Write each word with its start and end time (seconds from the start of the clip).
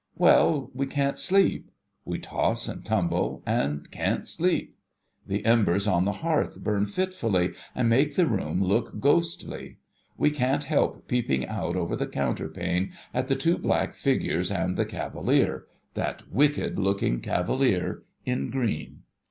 Well! 0.17 0.71
we 0.73 0.87
can't 0.87 1.19
sleep. 1.19 1.69
We 2.05 2.17
toss 2.17 2.67
and 2.67 2.83
tumble, 2.83 3.43
and 3.45 3.87
can't 3.91 4.27
sleep. 4.27 4.75
The 5.27 5.45
embers 5.45 5.85
on 5.85 6.05
the 6.05 6.11
hearth 6.25 6.57
burn 6.59 6.87
fitfully 6.87 7.53
and 7.75 7.87
make 7.87 8.15
the 8.15 8.25
room 8.25 8.63
look 8.63 8.99
ghostly. 8.99 9.77
We 10.17 10.31
can't 10.31 10.63
help 10.63 11.07
peeping 11.07 11.45
out 11.45 11.75
over 11.75 11.95
the 11.95 12.07
counterpane, 12.07 12.93
at 13.13 13.27
the 13.27 13.35
two 13.35 13.59
black 13.59 13.93
figures 13.93 14.49
and 14.49 14.75
the 14.75 14.85
cavalier 14.87 15.67
—■ 15.91 15.93
that 15.93 16.23
wicked 16.31 16.79
looking 16.79 17.21
cavalier— 17.21 18.01
in 18.35 18.49
green. 18.49 19.03